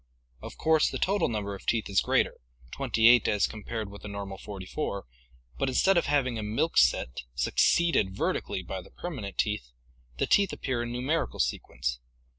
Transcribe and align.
Of 0.41 0.57
course 0.57 0.89
the 0.89 0.97
total 0.97 1.29
number 1.29 1.53
of 1.53 1.67
teeth 1.67 1.87
is 1.87 2.01
greater, 2.01 2.39
twenty 2.71 3.07
eight 3.07 3.27
as 3.27 3.45
compared 3.45 3.91
with 3.91 4.01
the 4.01 4.07
normal 4.07 4.39
forty 4.39 4.65
four, 4.65 5.05
but 5.59 5.69
instead 5.69 5.95
of 5.95 6.07
having 6.07 6.39
a 6.39 6.41
milk 6.41 6.75
set, 6.79 7.21
succeeded 7.35 8.17
vertically 8.17 8.63
by 8.63 8.81
the 8.81 8.89
permanent 8.89 9.37
teeth, 9.37 9.69
the 10.17 10.25
teeth 10.25 10.51
appear 10.53 10.81
in 10.81 10.91
numerical 10.91 11.39
sequence. 11.39 11.99